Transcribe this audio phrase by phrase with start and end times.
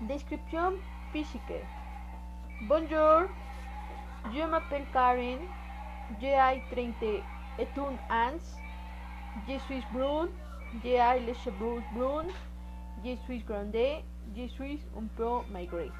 [0.00, 0.74] Description
[1.12, 1.62] physique.
[2.62, 3.28] Bonjour,
[4.34, 5.38] je m'appelle Karen,
[6.20, 6.34] j'ai
[7.74, 8.38] 31 ans,
[9.48, 10.30] je suis brune,
[10.82, 12.26] j'ai les cheveux bruns,
[13.04, 13.76] je suis grande,
[14.36, 15.92] je suis un peu maigre.